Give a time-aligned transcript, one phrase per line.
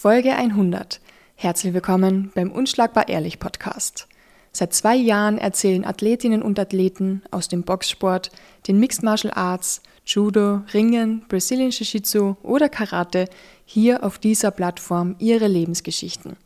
[0.00, 1.00] Folge 100.
[1.34, 4.06] Herzlich willkommen beim Unschlagbar Ehrlich Podcast.
[4.52, 8.30] Seit zwei Jahren erzählen Athletinnen und Athleten aus dem Boxsport,
[8.68, 13.28] den Mixed Martial Arts, Judo, Ringen, Brazilian Jiu-Jitsu oder Karate
[13.64, 16.36] hier auf dieser Plattform ihre Lebensgeschichten.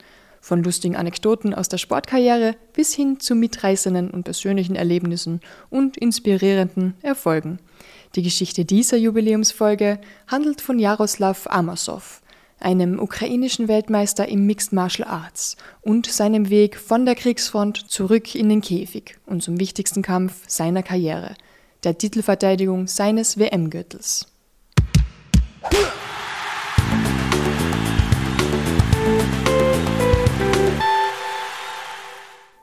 [0.41, 6.95] Von lustigen Anekdoten aus der Sportkarriere bis hin zu mitreißenden und persönlichen Erlebnissen und inspirierenden
[7.03, 7.59] Erfolgen.
[8.14, 12.21] Die Geschichte dieser Jubiläumsfolge handelt von Jaroslav Amasov,
[12.63, 18.49] einem ukrainischen Weltmeister im Mixed Martial Arts und seinem Weg von der Kriegsfront zurück in
[18.49, 21.35] den Käfig und zum wichtigsten Kampf seiner Karriere,
[21.85, 24.27] der Titelverteidigung seines WM-Gürtels.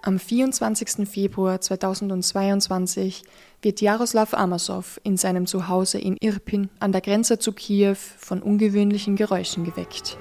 [0.09, 1.07] Am 24.
[1.07, 3.21] Februar 2022
[3.61, 9.15] wird Jaroslav Amasov in seinem Zuhause in Irpin an der Grenze zu Kiew von ungewöhnlichen
[9.15, 10.17] Geräuschen geweckt.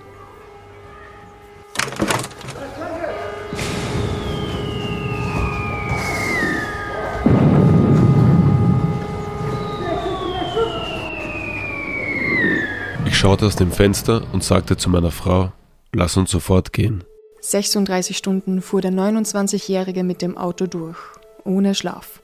[13.07, 15.53] Ich schaute aus dem Fenster und sagte zu meiner Frau,
[15.95, 17.05] lass uns sofort gehen.
[17.41, 20.99] 36 Stunden fuhr der 29-Jährige mit dem Auto durch,
[21.45, 22.21] ohne Schlaf.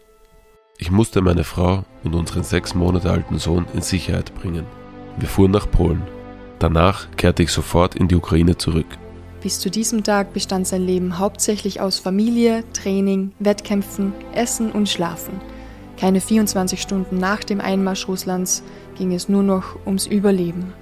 [0.78, 4.66] Ich musste meine Frau und unseren sechs Monate alten Sohn in Sicherheit bringen.
[5.18, 6.02] Wir fuhren nach Polen.
[6.58, 8.86] Danach kehrte ich sofort in die Ukraine zurück.
[9.40, 15.40] Bis zu diesem Tag bestand sein Leben hauptsächlich aus Familie, Training, Wettkämpfen, Essen und Schlafen.
[15.96, 18.64] Keine 24 Stunden nach dem Einmarsch Russlands
[18.96, 20.72] ging es nur noch ums Überleben.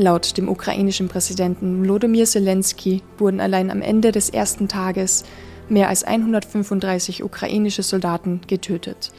[0.00, 5.24] Laut dem ukrainischen Präsidenten Wlodomir Zelensky wurden allein am Ende des ersten Tages
[5.68, 9.10] mehr als 135 ukrainische Soldaten getötet.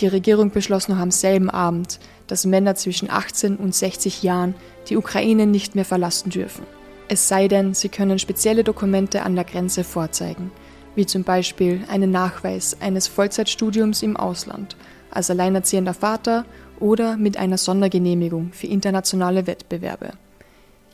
[0.00, 4.54] Die Regierung beschloss noch am selben Abend, dass Männer zwischen 18 und 60 Jahren
[4.90, 6.66] die Ukraine nicht mehr verlassen dürfen.
[7.08, 10.50] Es sei denn, sie können spezielle Dokumente an der Grenze vorzeigen,
[10.94, 14.76] wie zum Beispiel einen Nachweis eines Vollzeitstudiums im Ausland,
[15.10, 16.44] als alleinerziehender Vater
[16.80, 20.12] oder mit einer Sondergenehmigung für internationale Wettbewerbe.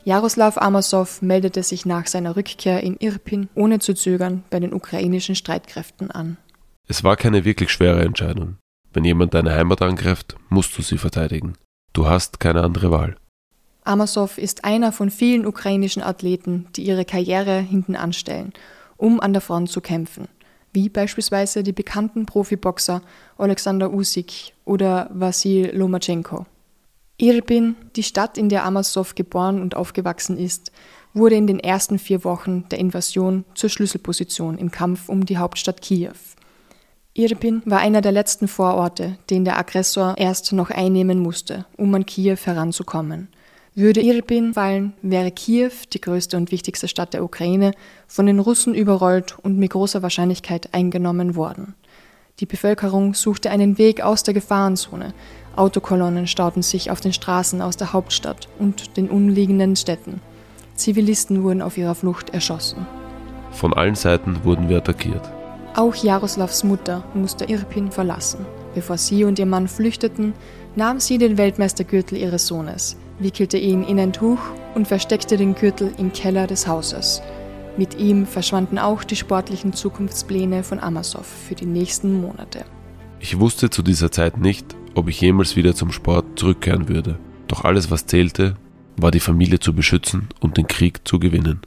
[0.05, 5.35] Jaroslav Amasov meldete sich nach seiner Rückkehr in Irpin ohne zu zögern bei den ukrainischen
[5.35, 6.37] Streitkräften an.
[6.87, 8.57] Es war keine wirklich schwere Entscheidung.
[8.93, 11.55] Wenn jemand deine Heimat angreift, musst du sie verteidigen.
[11.95, 13.17] Du hast keine andere Wahl.
[13.85, 18.53] Amasov ist einer von vielen ukrainischen Athleten, die ihre Karriere hinten anstellen,
[18.97, 20.29] um an der Front zu kämpfen
[20.75, 23.01] wie beispielsweise die bekannten Profiboxer
[23.39, 26.47] Alexander Usyk oder Vasil Lomachenko.
[27.17, 30.73] Irpin, die Stadt, in der Amasov geboren und aufgewachsen ist,
[31.15, 35.81] wurde in den ersten vier Wochen der Invasion zur Schlüsselposition im Kampf um die Hauptstadt
[35.81, 36.15] Kiew.
[37.15, 42.05] Irpin war einer der letzten Vororte, den der Aggressor erst noch einnehmen musste, um an
[42.05, 43.29] Kiew heranzukommen–
[43.75, 47.73] würde Irpin fallen, wäre Kiew, die größte und wichtigste Stadt der Ukraine,
[48.07, 51.75] von den Russen überrollt und mit großer Wahrscheinlichkeit eingenommen worden.
[52.41, 55.15] Die Bevölkerung suchte einen Weg aus der Gefahrenzone.
[55.57, 60.21] Autokolonnen stauten sich auf den Straßen aus der Hauptstadt und den umliegenden Städten.
[60.75, 62.87] Zivilisten wurden auf ihrer Flucht erschossen.
[63.53, 65.31] Von allen Seiten wurden wir attackiert.
[65.77, 68.47] Auch Jaroslavs Mutter musste Irpin verlassen.
[68.75, 70.35] Bevor sie und ihr Mann flüchteten,
[70.75, 74.39] nahm sie den Weltmeistergürtel ihres Sohnes, wickelte ihn in ein Tuch
[74.75, 77.23] und versteckte den Gürtel im Keller des Hauses.
[77.77, 82.65] Mit ihm verschwanden auch die sportlichen Zukunftspläne von Amasov für die nächsten Monate.
[83.19, 87.19] Ich wusste zu dieser Zeit nicht, ob ich jemals wieder zum Sport zurückkehren würde.
[87.49, 88.57] Doch alles, was zählte,
[88.97, 91.63] war die Familie zu beschützen und den Krieg zu gewinnen.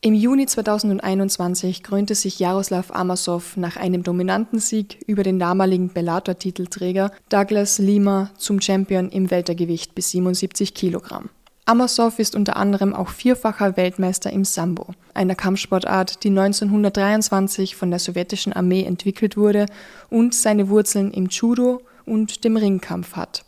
[0.00, 7.10] Im Juni 2021 krönte sich Jaroslav Amasov nach einem dominanten Sieg über den damaligen Bellator-Titelträger
[7.28, 11.30] Douglas Lima zum Champion im Weltergewicht bis 77 Kilogramm.
[11.64, 17.98] Amasov ist unter anderem auch vierfacher Weltmeister im Sambo, einer Kampfsportart, die 1923 von der
[17.98, 19.66] sowjetischen Armee entwickelt wurde
[20.10, 23.44] und seine Wurzeln im Judo und dem Ringkampf hat.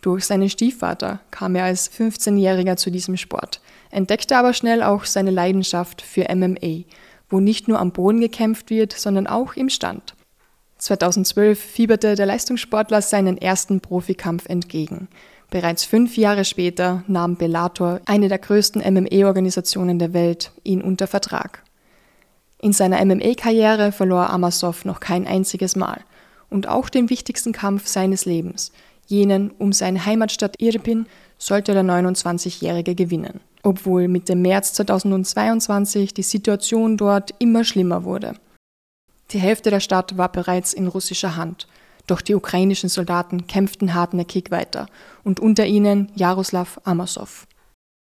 [0.00, 5.30] Durch seinen Stiefvater kam er als 15-Jähriger zu diesem Sport entdeckte aber schnell auch seine
[5.30, 6.84] Leidenschaft für MMA,
[7.28, 10.14] wo nicht nur am Boden gekämpft wird, sondern auch im Stand.
[10.78, 15.08] 2012 fieberte der Leistungssportler seinen ersten Profikampf entgegen.
[15.50, 21.62] Bereits fünf Jahre später nahm Bellator, eine der größten MMA-Organisationen der Welt, ihn unter Vertrag.
[22.62, 26.00] In seiner MMA-Karriere verlor Amasov noch kein einziges Mal
[26.50, 28.70] und auch den wichtigsten Kampf seines Lebens,
[29.10, 36.22] jenen um seine Heimatstadt Irpin, sollte der 29-Jährige gewinnen obwohl mit dem März 2022 die
[36.22, 38.34] Situation dort immer schlimmer wurde.
[39.30, 41.68] Die Hälfte der Stadt war bereits in russischer Hand,
[42.06, 44.86] doch die ukrainischen Soldaten kämpften hartnäckig weiter
[45.22, 47.46] und unter ihnen Jaroslav Amasov.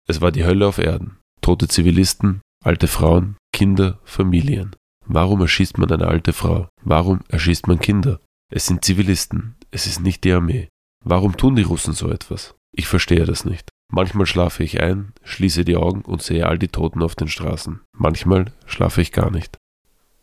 [0.07, 1.17] Es war die Hölle auf Erden.
[1.41, 4.75] Tote Zivilisten, alte Frauen, Kinder, Familien.
[5.05, 6.67] Warum erschießt man eine alte Frau?
[6.81, 8.19] Warum erschießt man Kinder?
[8.49, 10.69] Es sind Zivilisten, es ist nicht die Armee.
[11.05, 12.55] Warum tun die Russen so etwas?
[12.71, 13.69] Ich verstehe das nicht.
[13.91, 17.81] Manchmal schlafe ich ein, schließe die Augen und sehe all die Toten auf den Straßen.
[17.91, 19.57] Manchmal schlafe ich gar nicht.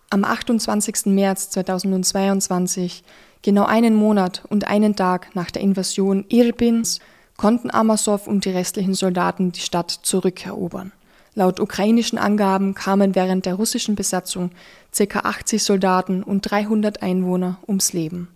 [0.08, 1.06] Am 28.
[1.06, 3.04] März 2022,
[3.42, 6.98] genau einen Monat und einen Tag nach der Invasion Irpins,
[7.36, 10.92] konnten Amasow und die restlichen Soldaten die Stadt zurückerobern.
[11.34, 14.50] Laut ukrainischen Angaben kamen während der russischen Besatzung
[14.96, 15.20] ca.
[15.20, 18.28] 80 Soldaten und 300 Einwohner ums Leben.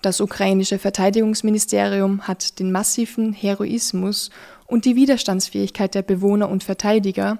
[0.00, 4.30] Das ukrainische Verteidigungsministerium hat den massiven Heroismus
[4.66, 7.38] und die Widerstandsfähigkeit der Bewohner und Verteidiger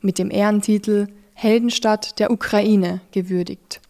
[0.00, 3.80] mit dem Ehrentitel Heldenstadt der Ukraine gewürdigt.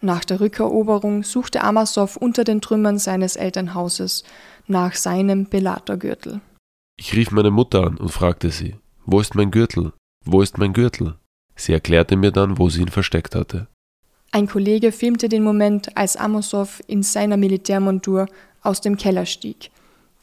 [0.00, 4.24] Nach der Rückeroberung suchte Amasow unter den Trümmern seines Elternhauses
[4.66, 6.40] nach seinem Belatergürtel.
[6.98, 9.92] Ich rief meine Mutter an und fragte sie, wo ist mein Gürtel?
[10.24, 11.14] Wo ist mein Gürtel?
[11.54, 13.68] Sie erklärte mir dann, wo sie ihn versteckt hatte.
[14.36, 18.26] Ein Kollege filmte den Moment, als Amosow in seiner Militärmontur
[18.60, 19.70] aus dem Keller stieg,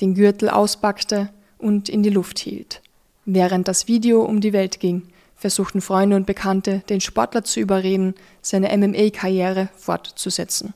[0.02, 2.84] den Gürtel auspackte und in die Luft hielt.
[3.26, 8.14] Während das Video um die Welt ging, versuchten Freunde und Bekannte, den Sportler zu überreden,
[8.44, 10.76] seine MMA-Karriere fortzusetzen.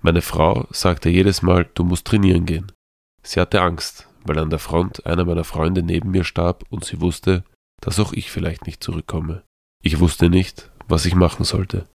[0.00, 2.70] Meine Frau sagte jedes Mal, du musst trainieren gehen.
[3.24, 7.00] Sie hatte Angst, weil an der Front einer meiner Freunde neben mir starb und sie
[7.00, 7.42] wusste,
[7.80, 9.42] dass auch ich vielleicht nicht zurückkomme.
[9.82, 11.88] Ich wusste nicht, was ich machen sollte.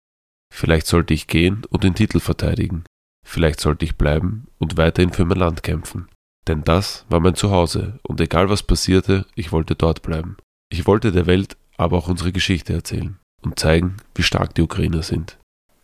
[0.53, 2.85] Vielleicht sollte ich gehen und den Titel verteidigen.
[3.27, 6.09] Vielleicht sollte ich bleiben und weiterhin für mein Land kämpfen.
[6.47, 10.37] Denn das war mein Zuhause und egal was passierte, ich wollte dort bleiben.
[10.71, 15.03] Ich wollte der Welt aber auch unsere Geschichte erzählen und zeigen, wie stark die Ukrainer
[15.03, 15.39] sind.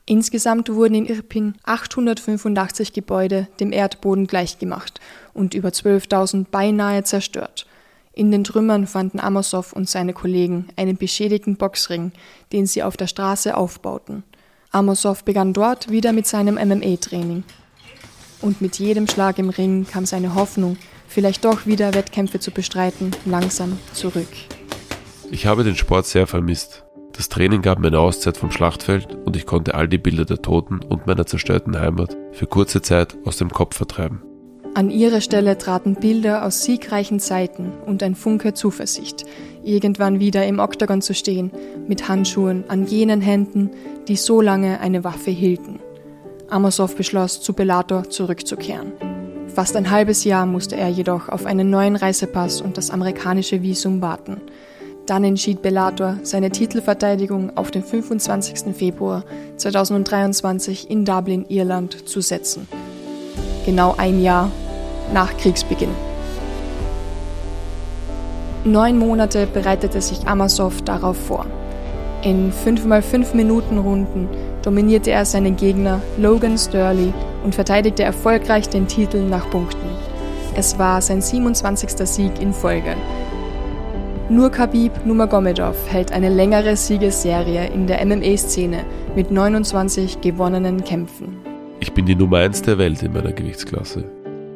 [0.04, 5.00] Insgesamt wurden in Irpin 885 Gebäude dem Erdboden gleichgemacht
[5.32, 7.66] und über 12.000 beinahe zerstört.
[8.12, 12.12] In den Trümmern fanden Amosow und seine Kollegen einen beschädigten Boxring,
[12.52, 14.24] den sie auf der Straße aufbauten.
[14.72, 17.44] Amosow begann dort wieder mit seinem MMA-Training.
[18.40, 23.10] Und mit jedem Schlag im Ring kam seine Hoffnung, vielleicht doch wieder Wettkämpfe zu bestreiten,
[23.26, 24.28] langsam zurück.
[25.30, 26.84] Ich habe den Sport sehr vermisst.
[27.12, 30.40] Das Training gab mir eine Auszeit vom Schlachtfeld und ich konnte all die Bilder der
[30.40, 34.22] Toten und meiner zerstörten Heimat für kurze Zeit aus dem Kopf vertreiben.
[34.74, 39.26] An ihre Stelle traten Bilder aus siegreichen Zeiten und ein Funke Zuversicht,
[39.62, 41.50] irgendwann wieder im Oktagon zu stehen,
[41.86, 43.70] mit Handschuhen an jenen Händen,
[44.08, 45.80] die so lange eine Waffe hielten.
[46.48, 48.92] Amosov beschloss, zu Bellator zurückzukehren.
[49.54, 54.00] Fast ein halbes Jahr musste er jedoch auf einen neuen Reisepass und das amerikanische Visum
[54.00, 54.40] warten.
[55.06, 58.74] Dann entschied Bellator, seine Titelverteidigung auf den 25.
[58.74, 59.24] Februar
[59.56, 62.68] 2023 in Dublin, Irland, zu setzen.
[63.66, 64.50] Genau ein Jahr
[65.12, 65.94] nach Kriegsbeginn.
[68.64, 71.46] Neun Monate bereitete sich Amasov darauf vor.
[72.22, 74.28] In 5x5 Minuten Runden
[74.62, 79.88] dominierte er seinen Gegner Logan Sturley und verteidigte erfolgreich den Titel nach Punkten.
[80.54, 81.90] Es war sein 27.
[82.06, 82.94] Sieg in Folge.
[84.28, 88.84] Nur Khabib Nurmagomedov hält eine längere Siegesserie in der MMA-Szene
[89.16, 91.38] mit 29 gewonnenen Kämpfen.
[91.80, 94.04] Ich bin die Nummer 1 der Welt in meiner Gewichtsklasse.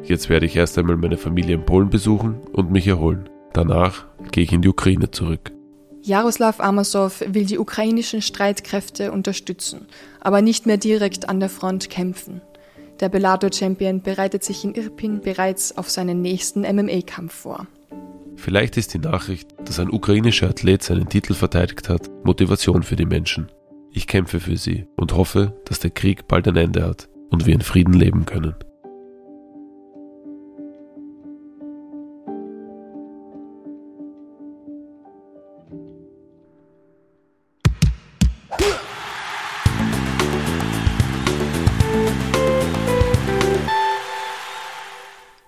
[0.03, 3.27] Jetzt werde ich erst einmal meine Familie in Polen besuchen und mich erholen.
[3.51, 5.51] Danach gehe ich in die Ukraine zurück.
[6.07, 9.87] Jaroslav Amasow will die ukrainischen Streitkräfte unterstützen,
[10.21, 12.39] aber nicht mehr direkt an der Front kämpfen.
[13.01, 17.67] Der Bellator-Champion bereitet sich in Irpin bereits auf seinen nächsten MMA-Kampf vor.
[18.37, 23.05] Vielleicht ist die Nachricht, dass ein ukrainischer Athlet seinen Titel verteidigt hat, Motivation für die
[23.05, 23.51] Menschen.
[23.91, 27.53] Ich kämpfe für sie und hoffe, dass der Krieg bald ein Ende hat und wir
[27.53, 28.55] in Frieden leben können.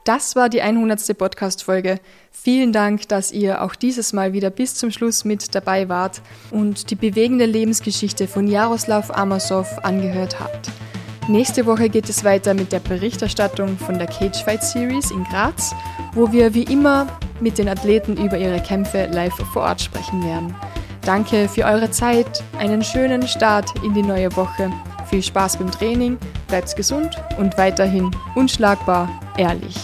[0.10, 1.16] Das war die 100.
[1.16, 2.00] Podcast-Folge.
[2.32, 6.89] Vielen Dank, dass ihr auch dieses Mal wieder bis zum Schluss mit dabei wart und
[6.89, 10.72] die bewegende Lebensgeschichte von Jaroslav Amasow angehört habt.
[11.28, 15.75] Nächste Woche geht es weiter mit der Berichterstattung von der Cage Fight Series in Graz,
[16.16, 17.06] wo wir wie immer
[17.39, 20.56] mit den Athleten über ihre Kämpfe live vor Ort sprechen werden.
[21.04, 24.72] Danke für eure Zeit, einen schönen Start in die neue Woche.
[25.08, 26.18] Viel Spaß beim Training,
[26.50, 29.77] bleibt gesund und weiterhin unschlagbar ehrlich.